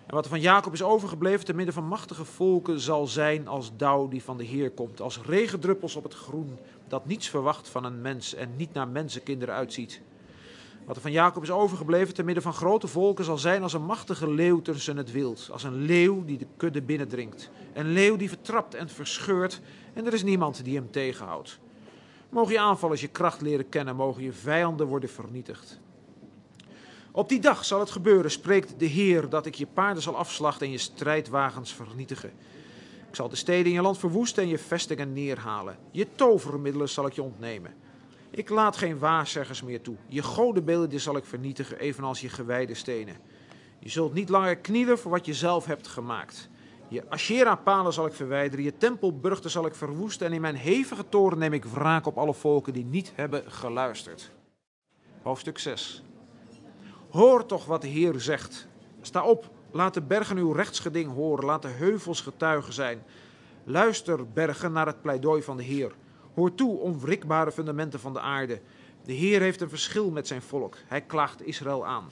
En 0.06 0.16
wat 0.16 0.24
er 0.24 0.30
van 0.30 0.40
Jacob 0.40 0.74
is 0.74 0.84
overgebleven 0.84 1.46
te 1.46 1.54
midden 1.54 1.74
van 1.74 1.88
machtige 1.88 2.26
volken 2.26 2.80
zal 2.80 3.08
zijn 3.08 3.48
als 3.48 3.72
dauw 3.78 4.08
die 4.08 4.24
van 4.24 4.38
de 4.38 4.44
Heer 4.44 4.72
komt, 4.72 5.02
als 5.02 5.22
regendruppels 5.26 5.96
op 5.96 6.04
het 6.04 6.14
groen 6.14 6.58
dat 6.88 7.06
niets 7.06 7.30
verwacht 7.30 7.70
van 7.70 7.84
een 7.84 8.02
mens 8.02 8.34
en 8.34 8.56
niet 8.56 8.74
naar 8.74 8.88
mensenkinderen 8.88 9.56
uitziet. 9.56 10.02
Wat 10.86 10.96
er 10.96 11.02
van 11.02 11.12
Jacob 11.12 11.44
is 11.44 11.52
overgebleven 11.52 12.14
te 12.14 12.24
midden 12.24 12.44
van 12.44 12.54
grote 12.54 12.88
volken 12.88 13.26
zal 13.26 13.38
zijn 13.38 13.64
als 13.64 13.74
een 13.74 13.86
machtige 13.86 14.30
leeuw 14.30 14.62
tussen 14.62 14.98
het 14.98 15.12
wild, 15.12 15.50
als 15.52 15.64
een 15.64 15.86
leeuw 15.86 16.26
die 16.26 16.38
de 16.38 16.48
kudde 16.58 16.82
binnendringt, 16.82 17.50
een 17.74 17.92
leeuw 17.92 18.16
die 18.16 18.30
vertrapt 18.30 18.74
en 18.74 18.90
verscheurt 18.90 19.62
en 19.94 20.06
er 20.06 20.14
is 20.14 20.24
niemand 20.24 20.64
die 20.64 20.76
hem 20.76 20.92
tegenhoudt. 20.92 21.60
Mogen 22.30 22.54
je 22.54 22.60
aanvallers 22.60 23.02
je 23.02 23.08
kracht 23.08 23.42
leren 23.42 23.70
kennen, 23.70 23.96
mogen 23.96 24.24
je 24.24 24.32
vijanden 24.32 24.88
worden 24.88 25.10
vernietigd. 25.10 25.80
Op 27.12 27.30
die 27.30 27.40
dag 27.40 27.66
zal 27.66 27.80
het 27.80 27.92
gebeuren, 27.92 28.32
spreekt 28.32 28.80
de 28.80 28.86
Heer, 28.86 29.30
dat 29.30 29.46
ik 29.46 29.56
je 29.56 29.68
paarden 29.68 30.04
zal 30.04 30.16
afslachten 30.16 30.66
en 30.66 30.72
je 30.72 30.78
strijdwagens 30.78 31.74
vernietigen. 31.74 32.32
Ik 33.10 33.16
zal 33.16 33.30
de 33.30 33.36
steden 33.36 33.66
in 33.66 33.72
je 33.72 33.82
land 33.82 33.98
verwoesten 33.98 34.44
en 34.44 34.50
je 34.50 34.58
vestingen 34.58 35.14
neerhalen. 35.14 35.78
Je 35.92 36.08
tovermiddelen 36.16 36.90
zal 36.90 37.06
ik 37.06 37.14
je 37.14 37.22
ontnemen. 37.22 37.74
Ik 38.30 38.50
laat 38.50 38.78
geen 38.78 39.00
waarzeggers 39.00 39.62
meer 39.62 39.82
toe. 39.82 39.96
Je 40.08 40.24
godenbeelden 40.24 41.00
zal 41.00 41.18
ik 41.18 41.26
vernietigen, 41.26 41.80
evenals 41.80 42.22
je 42.22 42.30
gewijde 42.30 42.74
stenen. 42.74 43.18
Je 43.80 43.90
zult 43.90 44.14
niet 44.14 44.30
langer 44.30 44.58
knielen 44.58 45.00
voor 45.00 45.12
wat 45.12 45.26
je 45.26 45.34
zelf 45.34 45.66
hebt 45.66 45.88
gemaakt. 45.88 46.50
Je 46.89 47.10
Asherah-palen 47.10 47.94
zal 47.94 48.06
ik 48.06 48.13
verwijderen, 48.13 48.65
je 48.65 48.77
tempelburchten 48.77 49.50
zal 49.50 49.65
ik 49.65 49.75
verwoesten 49.75 50.27
en 50.27 50.34
in 50.34 50.41
mijn 50.41 50.56
hevige 50.56 51.10
toren 51.10 51.38
neem 51.38 51.53
ik 51.53 51.65
wraak 51.65 52.06
op 52.06 52.17
alle 52.17 52.34
volken 52.34 52.74
die 52.74 52.86
niet 52.86 53.12
hebben 53.15 53.51
geluisterd. 53.51 54.32
Hoofdstuk 55.22 55.58
6. 55.58 56.03
Hoor 57.10 57.46
toch 57.46 57.65
wat 57.65 57.82
de 57.82 57.88
Heer 57.88 58.20
zegt. 58.20 58.67
Sta 59.01 59.24
op, 59.24 59.50
laat 59.72 59.94
de 59.94 60.01
bergen 60.01 60.38
uw 60.38 60.51
rechtsgeding 60.51 61.13
horen, 61.13 61.46
laat 61.46 61.62
de 61.62 61.67
heuvels 61.67 62.22
getuigen 62.22 62.74
zijn. 62.74 63.03
Luister, 63.63 64.32
bergen, 64.32 64.72
naar 64.72 64.86
het 64.86 65.01
pleidooi 65.01 65.41
van 65.41 65.58
de 65.58 65.63
Heer. 65.63 65.91
Hoor 66.36 66.56
toe, 66.56 66.77
onwrikbare 66.77 67.51
fundamenten 67.51 68.00
van 68.00 68.13
de 68.13 68.20
aarde. 68.20 68.62
De 69.03 69.13
Heer 69.13 69.41
heeft 69.41 69.62
een 69.62 69.70
verschil 69.70 70.12
met 70.12 70.27
zijn 70.27 70.41
volk. 70.41 70.77
Hij 70.86 71.01
klaagt 71.01 71.41
Israël 71.41 71.86
aan. 71.86 72.10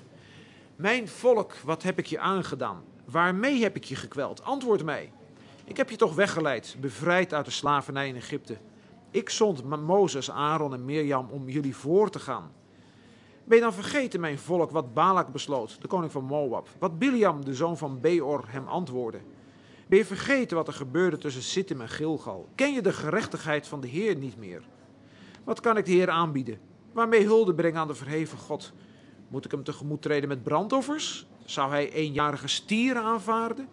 Mijn 0.75 1.07
volk, 1.07 1.53
wat 1.53 1.83
heb 1.83 1.99
ik 1.99 2.05
je 2.05 2.19
aangedaan? 2.19 2.83
Waarmee 3.05 3.61
heb 3.61 3.75
ik 3.75 3.83
je 3.83 3.95
gekweld? 3.95 4.43
Antwoord 4.43 4.83
mij. 4.83 5.11
Ik 5.65 5.77
heb 5.77 5.89
je 5.89 5.95
toch 5.95 6.15
weggeleid, 6.15 6.75
bevrijd 6.79 7.33
uit 7.33 7.45
de 7.45 7.51
slavernij 7.51 8.07
in 8.07 8.15
Egypte. 8.15 8.57
Ik 9.11 9.29
zond 9.29 9.63
Mozes, 9.63 10.31
Aaron 10.31 10.73
en 10.73 10.85
Mirjam 10.85 11.29
om 11.29 11.49
jullie 11.49 11.75
voor 11.75 12.09
te 12.09 12.19
gaan. 12.19 12.51
Ben 13.43 13.57
je 13.57 13.63
dan 13.63 13.73
vergeten, 13.73 14.19
mijn 14.19 14.39
volk, 14.39 14.71
wat 14.71 14.93
Balak 14.93 15.31
besloot, 15.31 15.81
de 15.81 15.87
koning 15.87 16.11
van 16.11 16.23
Moab? 16.23 16.69
Wat 16.79 16.99
Biliam, 16.99 17.45
de 17.45 17.53
zoon 17.53 17.77
van 17.77 17.99
Beor, 18.01 18.43
hem 18.47 18.67
antwoordde? 18.67 19.19
Ben 19.87 19.97
je 19.97 20.05
vergeten 20.05 20.57
wat 20.57 20.67
er 20.67 20.73
gebeurde 20.73 21.17
tussen 21.17 21.41
Sittim 21.43 21.81
en 21.81 21.89
Gilgal? 21.89 22.47
Ken 22.55 22.73
je 22.73 22.81
de 22.81 22.93
gerechtigheid 22.93 23.67
van 23.67 23.81
de 23.81 23.87
Heer 23.87 24.15
niet 24.15 24.37
meer? 24.37 24.63
Wat 25.43 25.59
kan 25.59 25.77
ik 25.77 25.85
de 25.85 25.91
Heer 25.91 26.09
aanbieden? 26.09 26.59
Waarmee 26.91 27.25
hulde 27.25 27.53
brengen 27.53 27.79
aan 27.79 27.87
de 27.87 27.95
verheven 27.95 28.37
God? 28.37 28.73
Moet 29.27 29.45
ik 29.45 29.51
hem 29.51 29.63
tegemoet 29.63 30.01
treden 30.01 30.29
met 30.29 30.43
brandoffers? 30.43 31.27
Zou 31.45 31.69
hij 31.69 31.91
eenjarige 31.91 32.47
stieren 32.47 33.03
aanvaarden? 33.03 33.67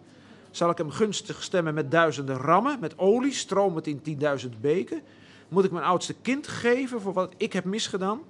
Zal 0.51 0.69
ik 0.69 0.77
hem 0.77 0.89
gunstig 0.89 1.43
stemmen 1.43 1.73
met 1.73 1.91
duizenden 1.91 2.37
rammen, 2.37 2.79
met 2.79 2.97
olie, 2.97 3.33
stromend 3.33 3.87
in 3.87 4.01
tienduizend 4.01 4.61
beken? 4.61 5.01
Moet 5.47 5.63
ik 5.63 5.71
mijn 5.71 5.85
oudste 5.85 6.13
kind 6.21 6.47
geven 6.47 7.01
voor 7.01 7.13
wat 7.13 7.33
ik 7.37 7.53
heb 7.53 7.65
misgedaan? 7.65 8.21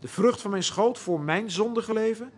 De 0.00 0.08
vrucht 0.08 0.40
van 0.40 0.50
mijn 0.50 0.62
schoot 0.62 0.98
voor 0.98 1.20
mijn 1.20 1.50
zondige 1.50 1.92
leven? 1.92 2.30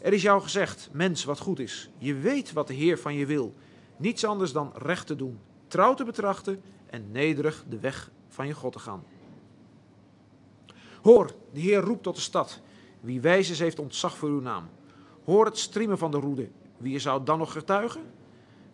Er 0.00 0.12
is 0.12 0.22
jou 0.22 0.42
gezegd, 0.42 0.88
mens, 0.92 1.24
wat 1.24 1.38
goed 1.38 1.58
is. 1.58 1.90
Je 1.98 2.14
weet 2.14 2.52
wat 2.52 2.66
de 2.66 2.74
Heer 2.74 2.98
van 2.98 3.14
je 3.14 3.26
wil. 3.26 3.54
Niets 3.96 4.24
anders 4.24 4.52
dan 4.52 4.72
recht 4.76 5.06
te 5.06 5.16
doen, 5.16 5.38
trouw 5.66 5.94
te 5.94 6.04
betrachten 6.04 6.62
en 6.86 7.10
nederig 7.10 7.64
de 7.68 7.78
weg 7.78 8.10
van 8.28 8.46
je 8.46 8.54
God 8.54 8.72
te 8.72 8.78
gaan. 8.78 9.04
Hoor, 11.02 11.34
de 11.52 11.60
Heer 11.60 11.80
roept 11.80 12.02
tot 12.02 12.14
de 12.14 12.20
stad. 12.20 12.60
Wie 13.00 13.20
wijs 13.20 13.50
is, 13.50 13.58
heeft 13.58 13.78
ontzag 13.78 14.16
voor 14.16 14.28
uw 14.28 14.40
naam. 14.40 14.68
Hoor 15.30 15.44
het 15.44 15.58
striemen 15.58 15.98
van 15.98 16.10
de 16.10 16.16
roede. 16.16 16.48
Wie 16.76 16.98
zou 16.98 17.24
dan 17.24 17.38
nog 17.38 17.52
getuigen? 17.52 18.00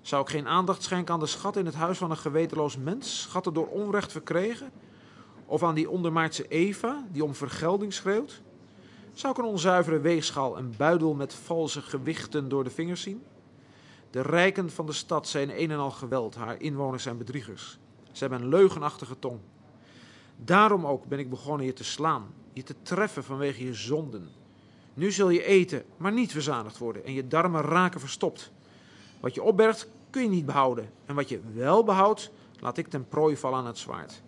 Zou 0.00 0.22
ik 0.22 0.28
geen 0.28 0.48
aandacht 0.48 0.82
schenken 0.82 1.14
aan 1.14 1.20
de 1.20 1.26
schat 1.26 1.56
in 1.56 1.66
het 1.66 1.74
huis 1.74 1.98
van 1.98 2.10
een 2.10 2.16
gewetenloos 2.16 2.76
mens, 2.76 3.20
schatten 3.20 3.54
door 3.54 3.66
onrecht 3.66 4.12
verkregen? 4.12 4.70
Of 5.46 5.62
aan 5.62 5.74
die 5.74 5.90
ondermaatse 5.90 6.48
Eva, 6.48 7.04
die 7.12 7.24
om 7.24 7.34
vergelding 7.34 7.92
schreeuwt? 7.92 8.42
Zou 9.12 9.32
ik 9.32 9.38
een 9.38 9.50
onzuivere 9.50 10.00
weegschaal, 10.00 10.58
een 10.58 10.74
buidel 10.76 11.14
met 11.14 11.34
valse 11.34 11.82
gewichten 11.82 12.48
door 12.48 12.64
de 12.64 12.70
vingers 12.70 13.02
zien? 13.02 13.22
De 14.10 14.20
rijken 14.20 14.70
van 14.70 14.86
de 14.86 14.92
stad 14.92 15.28
zijn 15.28 15.60
een 15.62 15.70
en 15.70 15.78
al 15.78 15.90
geweld, 15.90 16.34
haar 16.34 16.60
inwoners 16.60 17.02
zijn 17.02 17.18
bedriegers. 17.18 17.78
Ze 18.12 18.18
hebben 18.18 18.42
een 18.42 18.48
leugenachtige 18.48 19.18
tong. 19.18 19.38
Daarom 20.36 20.86
ook 20.86 21.06
ben 21.06 21.18
ik 21.18 21.30
begonnen 21.30 21.66
je 21.66 21.72
te 21.72 21.84
slaan, 21.84 22.26
je 22.52 22.62
te 22.62 22.74
treffen 22.82 23.24
vanwege 23.24 23.64
je 23.64 23.74
zonden. 23.74 24.44
Nu 24.96 25.12
zul 25.12 25.30
je 25.30 25.44
eten, 25.44 25.84
maar 25.96 26.12
niet 26.12 26.32
verzadigd 26.32 26.78
worden 26.78 27.04
en 27.04 27.12
je 27.12 27.28
darmen 27.28 27.62
raken 27.62 28.00
verstopt. 28.00 28.50
Wat 29.20 29.34
je 29.34 29.42
opbergt 29.42 29.88
kun 30.10 30.22
je 30.22 30.28
niet 30.28 30.46
behouden 30.46 30.90
en 31.06 31.14
wat 31.14 31.28
je 31.28 31.40
wel 31.54 31.84
behoudt, 31.84 32.30
laat 32.60 32.78
ik 32.78 32.88
ten 32.88 33.08
prooi 33.08 33.36
vallen 33.36 33.58
aan 33.58 33.66
het 33.66 33.78
zwaard. 33.78 34.22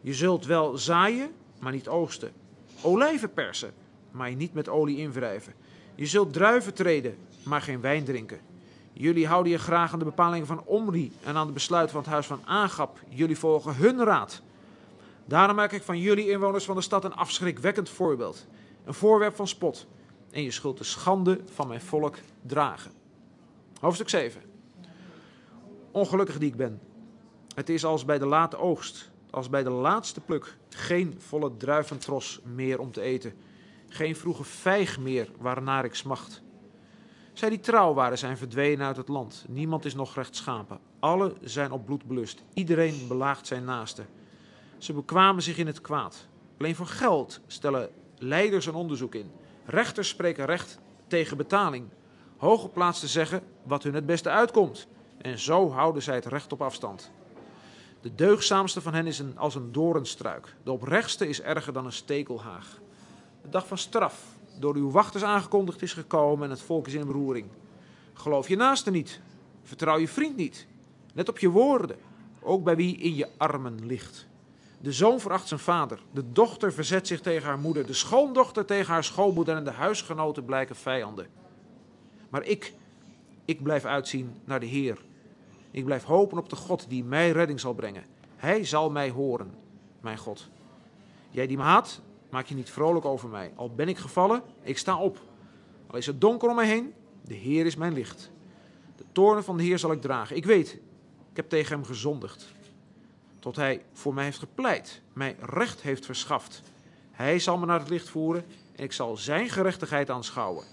Je 0.00 0.14
zult 0.14 0.46
wel 0.46 0.78
zaaien, 0.78 1.30
maar 1.60 1.72
niet 1.72 1.88
oogsten. 1.88 2.32
Olijven 2.82 3.32
persen, 3.32 3.72
maar 4.10 4.30
je 4.30 4.36
niet 4.36 4.54
met 4.54 4.68
olie 4.68 4.96
invrijven. 4.96 5.52
Je 5.94 6.06
zult 6.06 6.32
druiven 6.32 6.74
treden, 6.74 7.16
maar 7.42 7.62
geen 7.62 7.80
wijn 7.80 8.04
drinken. 8.04 8.40
Jullie 8.92 9.26
houden 9.26 9.52
je 9.52 9.58
graag 9.58 9.92
aan 9.92 9.98
de 9.98 10.04
bepalingen 10.04 10.46
van 10.46 10.62
Omri 10.64 11.12
en 11.24 11.36
aan 11.36 11.46
de 11.46 11.52
besluiten 11.52 11.92
van 11.92 12.02
het 12.02 12.10
huis 12.10 12.26
van 12.26 12.40
Agap. 12.44 12.98
Jullie 13.08 13.38
volgen 13.38 13.76
hun 13.76 14.04
raad. 14.04 14.42
Daarom 15.24 15.56
maak 15.56 15.72
ik 15.72 15.82
van 15.82 15.98
jullie 15.98 16.30
inwoners 16.30 16.64
van 16.64 16.76
de 16.76 16.82
stad 16.82 17.04
een 17.04 17.14
afschrikwekkend 17.14 17.88
voorbeeld. 17.88 18.46
Een 18.84 18.94
voorwerp 18.94 19.36
van 19.36 19.48
spot. 19.48 19.86
En 20.30 20.42
je 20.42 20.50
schuld 20.50 20.78
de 20.78 20.84
schande 20.84 21.40
van 21.44 21.68
mijn 21.68 21.80
volk 21.80 22.16
dragen. 22.42 22.92
Hoofdstuk 23.80 24.08
7. 24.08 24.42
Ongelukkig 25.90 26.38
die 26.38 26.48
ik 26.48 26.56
ben. 26.56 26.80
Het 27.54 27.68
is 27.68 27.84
als 27.84 28.04
bij 28.04 28.18
de 28.18 28.26
late 28.26 28.56
oogst, 28.56 29.10
als 29.30 29.48
bij 29.48 29.62
de 29.62 29.70
laatste 29.70 30.20
pluk, 30.20 30.56
geen 30.68 31.14
volle 31.18 31.56
druiventros 31.56 32.40
meer 32.44 32.78
om 32.78 32.92
te 32.92 33.00
eten. 33.00 33.32
Geen 33.88 34.16
vroege 34.16 34.44
vijg 34.44 34.98
meer 34.98 35.28
waarnaar 35.38 35.84
ik 35.84 35.94
smacht. 35.94 36.42
Zij 37.32 37.48
die 37.48 37.60
trouw 37.60 37.94
waren, 37.94 38.18
zijn 38.18 38.36
verdwenen 38.36 38.86
uit 38.86 38.96
het 38.96 39.08
land. 39.08 39.44
Niemand 39.48 39.84
is 39.84 39.94
nog 39.94 40.14
rechtschapen. 40.14 40.80
Alle 40.98 41.34
zijn 41.40 41.72
op 41.72 41.84
bloed 41.84 42.04
belust. 42.04 42.42
Iedereen 42.54 43.08
belaagt 43.08 43.46
zijn 43.46 43.64
naaste. 43.64 44.04
Ze 44.78 44.92
bekwamen 44.92 45.42
zich 45.42 45.58
in 45.58 45.66
het 45.66 45.80
kwaad. 45.80 46.28
Alleen 46.58 46.74
voor 46.74 46.86
geld 46.86 47.40
stellen 47.46 47.90
leiders 48.18 48.66
een 48.66 48.74
onderzoek 48.74 49.14
in. 49.14 49.30
Rechters 49.70 50.08
spreken 50.08 50.44
recht 50.44 50.78
tegen 51.06 51.36
betaling. 51.36 51.88
Hooggeplaatsten 52.36 53.08
zeggen 53.08 53.42
wat 53.62 53.82
hun 53.82 53.94
het 53.94 54.06
beste 54.06 54.28
uitkomt. 54.28 54.86
En 55.18 55.38
zo 55.38 55.70
houden 55.70 56.02
zij 56.02 56.14
het 56.14 56.26
recht 56.26 56.52
op 56.52 56.62
afstand. 56.62 57.10
De 58.00 58.14
deugzaamste 58.14 58.80
van 58.80 58.94
hen 58.94 59.06
is 59.06 59.18
een, 59.18 59.38
als 59.38 59.54
een 59.54 59.72
doornstruik. 59.72 60.54
De 60.62 60.72
oprechtste 60.72 61.28
is 61.28 61.42
erger 61.42 61.72
dan 61.72 61.84
een 61.84 61.92
stekelhaag. 61.92 62.78
De 63.42 63.48
dag 63.48 63.66
van 63.66 63.78
straf, 63.78 64.24
door 64.58 64.74
uw 64.74 64.90
wachters 64.90 65.24
aangekondigd 65.24 65.82
is 65.82 65.92
gekomen 65.92 66.44
en 66.44 66.50
het 66.50 66.62
volk 66.62 66.86
is 66.86 66.94
in 66.94 67.06
beroering. 67.06 67.46
Geloof 68.12 68.48
je 68.48 68.56
naaste 68.56 68.90
niet. 68.90 69.20
Vertrouw 69.62 69.98
je 69.98 70.08
vriend 70.08 70.36
niet. 70.36 70.66
Let 71.14 71.28
op 71.28 71.38
je 71.38 71.48
woorden, 71.48 71.96
ook 72.42 72.64
bij 72.64 72.76
wie 72.76 72.96
in 72.96 73.14
je 73.14 73.28
armen 73.36 73.86
ligt. 73.86 74.28
De 74.80 74.92
zoon 74.92 75.20
veracht 75.20 75.48
zijn 75.48 75.60
vader. 75.60 75.98
De 76.12 76.32
dochter 76.32 76.72
verzet 76.72 77.06
zich 77.06 77.20
tegen 77.20 77.48
haar 77.48 77.58
moeder. 77.58 77.86
De 77.86 77.92
schoondochter 77.92 78.64
tegen 78.64 78.92
haar 78.92 79.04
schoonmoeder. 79.04 79.56
En 79.56 79.64
de 79.64 79.70
huisgenoten 79.70 80.44
blijken 80.44 80.76
vijanden. 80.76 81.26
Maar 82.28 82.44
ik, 82.44 82.74
ik 83.44 83.62
blijf 83.62 83.84
uitzien 83.84 84.34
naar 84.44 84.60
de 84.60 84.66
Heer. 84.66 84.98
Ik 85.70 85.84
blijf 85.84 86.04
hopen 86.04 86.38
op 86.38 86.48
de 86.48 86.56
God 86.56 86.86
die 86.88 87.04
mij 87.04 87.30
redding 87.30 87.60
zal 87.60 87.74
brengen. 87.74 88.04
Hij 88.36 88.64
zal 88.64 88.90
mij 88.90 89.10
horen, 89.10 89.54
mijn 90.00 90.18
God. 90.18 90.48
Jij 91.30 91.46
die 91.46 91.56
me 91.56 91.62
haat, 91.62 92.00
maak 92.30 92.46
je 92.46 92.54
niet 92.54 92.70
vrolijk 92.70 93.04
over 93.04 93.28
mij. 93.28 93.52
Al 93.54 93.74
ben 93.74 93.88
ik 93.88 93.98
gevallen, 93.98 94.42
ik 94.62 94.78
sta 94.78 94.98
op. 94.98 95.20
Al 95.86 95.96
is 95.96 96.06
het 96.06 96.20
donker 96.20 96.48
om 96.48 96.54
mij 96.54 96.66
heen, 96.66 96.94
de 97.24 97.34
Heer 97.34 97.66
is 97.66 97.76
mijn 97.76 97.92
licht. 97.92 98.30
De 98.96 99.04
toornen 99.12 99.44
van 99.44 99.56
de 99.56 99.62
Heer 99.62 99.78
zal 99.78 99.92
ik 99.92 100.00
dragen. 100.00 100.36
Ik 100.36 100.44
weet, 100.44 100.72
ik 101.30 101.36
heb 101.36 101.48
tegen 101.48 101.74
hem 101.74 101.84
gezondigd. 101.84 102.54
Tot 103.40 103.56
hij 103.56 103.82
voor 103.92 104.14
mij 104.14 104.24
heeft 104.24 104.38
gepleit, 104.38 105.00
mij 105.12 105.36
recht 105.40 105.80
heeft 105.80 106.06
verschaft. 106.06 106.62
Hij 107.10 107.38
zal 107.38 107.58
me 107.58 107.66
naar 107.66 107.78
het 107.78 107.88
licht 107.88 108.08
voeren 108.08 108.44
en 108.76 108.84
ik 108.84 108.92
zal 108.92 109.16
zijn 109.16 109.48
gerechtigheid 109.48 110.10
aanschouwen. 110.10 110.64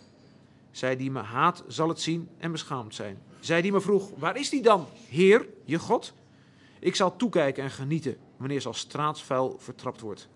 Zij 0.71 0.95
die 0.95 1.11
me 1.11 1.21
haat, 1.21 1.63
zal 1.67 1.89
het 1.89 2.01
zien 2.01 2.29
en 2.37 2.51
beschaamd 2.51 2.95
zijn. 2.95 3.21
Zij 3.39 3.61
die 3.61 3.71
me 3.71 3.81
vroeg, 3.81 4.09
waar 4.17 4.37
is 4.37 4.49
die 4.49 4.61
dan? 4.61 4.87
Heer, 5.09 5.47
je 5.65 5.79
God? 5.79 6.13
Ik 6.79 6.95
zal 6.95 7.15
toekijken 7.15 7.63
en 7.63 7.69
genieten 7.69 8.17
wanneer 8.37 8.61
ze 8.61 8.67
als 8.67 8.79
straatsvuil 8.79 9.55
vertrapt 9.59 10.01
wordt. 10.01 10.29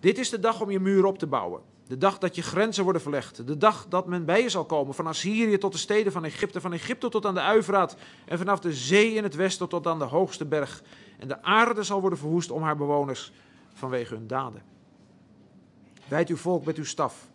Dit 0.00 0.18
is 0.18 0.30
de 0.30 0.38
dag 0.38 0.60
om 0.60 0.70
je 0.70 0.80
muur 0.80 1.04
op 1.04 1.18
te 1.18 1.26
bouwen. 1.26 1.62
De 1.90 1.98
dag 1.98 2.18
dat 2.18 2.34
je 2.34 2.42
grenzen 2.42 2.84
worden 2.84 3.02
verlegd. 3.02 3.46
De 3.46 3.56
dag 3.56 3.86
dat 3.88 4.06
men 4.06 4.24
bij 4.24 4.42
je 4.42 4.48
zal 4.48 4.64
komen. 4.64 4.94
Van 4.94 5.06
Assyrië 5.06 5.58
tot 5.58 5.72
de 5.72 5.78
steden 5.78 6.12
van 6.12 6.24
Egypte. 6.24 6.60
Van 6.60 6.72
Egypte 6.72 7.08
tot 7.08 7.26
aan 7.26 7.34
de 7.34 7.40
Uivraat. 7.40 7.96
En 8.24 8.38
vanaf 8.38 8.60
de 8.60 8.72
zee 8.72 9.14
in 9.14 9.22
het 9.22 9.34
westen 9.34 9.68
tot 9.68 9.86
aan 9.86 9.98
de 9.98 10.04
hoogste 10.04 10.46
berg. 10.46 10.82
En 11.18 11.28
de 11.28 11.42
aarde 11.42 11.82
zal 11.82 12.00
worden 12.00 12.18
verwoest 12.18 12.50
om 12.50 12.62
haar 12.62 12.76
bewoners 12.76 13.32
vanwege 13.74 14.14
hun 14.14 14.26
daden. 14.26 14.62
Wijd 16.08 16.28
uw 16.28 16.36
volk 16.36 16.64
met 16.64 16.76
uw 16.76 16.84
staf. 16.84 17.28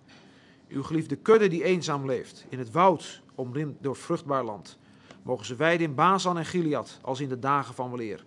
Uw 0.68 0.84
geliefde 0.84 1.16
kudde 1.16 1.48
die 1.48 1.64
eenzaam 1.64 2.06
leeft. 2.06 2.46
In 2.50 2.60
het 2.60 2.72
woud 2.72 3.22
omringd 3.36 3.76
door 3.82 3.96
vruchtbaar 3.96 4.44
land. 4.44 4.78
Mogen 5.24 5.46
ze 5.46 5.56
weiden 5.56 5.88
in 5.88 5.96
Bazan 5.96 6.38
en 6.38 6.46
Gilead. 6.46 7.00
Als 7.02 7.20
in 7.20 7.30
de 7.30 7.40
dagen 7.40 7.74
van 7.74 7.92
weleer. 7.92 8.26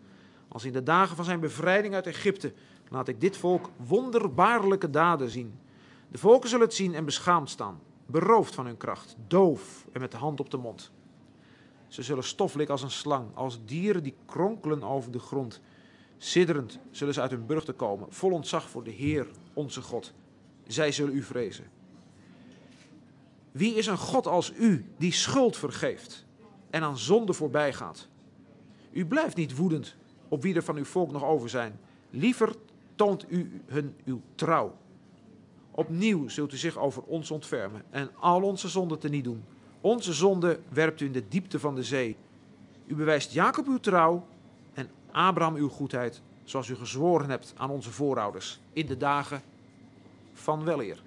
Als 0.49 0.65
in 0.65 0.73
de 0.73 0.83
dagen 0.83 1.17
van 1.17 1.25
zijn 1.25 1.41
bevrijding 1.41 1.95
uit 1.95 2.07
Egypte. 2.07 2.53
Laat 2.89 3.09
ik 3.09 3.21
dit 3.21 3.37
volk 3.37 3.71
wonderbaarlijke 3.77 4.91
daden 4.91 5.31
zien. 5.31 5.59
De 6.11 6.19
volken 6.19 6.49
zullen 6.49 6.67
het 6.67 6.75
zien 6.75 6.95
en 6.95 7.05
beschaamd 7.05 7.51
staan, 7.51 7.81
beroofd 8.07 8.55
van 8.55 8.67
hun 8.67 8.77
kracht, 8.77 9.17
doof 9.27 9.87
en 9.93 10.01
met 10.01 10.11
de 10.11 10.17
hand 10.17 10.41
op 10.41 10.51
de 10.51 10.57
mond. 10.57 10.91
Ze 11.89 12.03
zullen 12.03 12.25
stof 12.25 12.55
likken 12.55 12.75
als 12.75 12.83
een 12.83 12.91
slang, 12.91 13.29
als 13.35 13.65
dieren 13.65 14.03
die 14.03 14.15
kronkelen 14.27 14.83
over 14.83 15.13
de 15.13 15.19
grond. 15.19 15.61
Sidderend 16.17 16.79
zullen 16.91 17.15
ze 17.15 17.21
uit 17.21 17.31
hun 17.31 17.47
burchten 17.47 17.77
komen, 17.77 18.13
vol 18.13 18.31
ontzag 18.31 18.69
voor 18.71 18.85
de 18.85 18.91
Heer, 18.91 19.27
onze 19.53 19.83
God. 19.83 20.13
Zij 20.67 20.93
zullen 20.93 21.15
u 21.15 21.23
vrezen. 21.23 21.71
Wie 23.53 23.75
is 23.75 23.87
een 23.87 23.99
God 23.99 24.27
als 24.27 24.53
u, 24.59 24.93
die 24.97 25.13
schuld 25.13 25.57
vergeeft 25.57 26.27
en 26.71 26.83
aan 26.83 26.99
zonde 26.99 27.33
voorbij 27.33 27.73
gaat? 27.73 28.09
U 28.91 29.07
blijft 29.07 29.37
niet 29.37 29.57
woedend 29.57 29.97
op 30.29 30.43
wie 30.43 30.55
er 30.55 30.63
van 30.63 30.77
uw 30.77 30.85
volk 30.85 31.13
nog 31.13 31.25
over 31.25 31.49
zijn. 31.49 31.81
Liever 32.11 32.55
toont 32.95 33.25
u 33.29 33.63
hun 33.67 33.97
uw 34.05 34.21
trouw. 34.35 34.77
Opnieuw 35.79 36.29
zult 36.29 36.53
u 36.53 36.57
zich 36.57 36.77
over 36.77 37.03
ons 37.03 37.31
ontfermen 37.31 37.83
en 37.91 38.11
al 38.21 38.43
onze 38.43 38.69
zonden 38.69 38.99
teniet 38.99 39.25
doen. 39.25 39.45
Onze 39.81 40.13
zonde 40.13 40.61
werpt 40.69 41.01
u 41.01 41.07
in 41.07 41.13
de 41.13 41.29
diepte 41.29 41.59
van 41.59 41.75
de 41.75 41.83
zee. 41.83 42.17
U 42.87 42.95
bewijst 42.95 43.33
Jacob 43.33 43.67
uw 43.67 43.79
trouw 43.79 44.27
en 44.75 44.91
Abraham 45.11 45.55
uw 45.55 45.69
goedheid, 45.69 46.23
zoals 46.45 46.69
u 46.69 46.75
gezworen 46.75 47.31
hebt 47.31 47.55
aan 47.57 47.71
onze 47.71 47.91
voorouders 47.91 48.61
in 48.73 48.87
de 48.87 48.97
dagen 48.97 49.43
van 50.33 50.65
weleer. 50.65 51.03